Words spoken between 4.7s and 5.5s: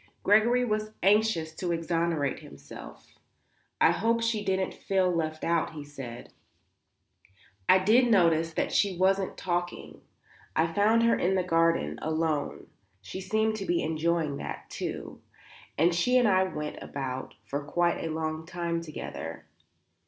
feel left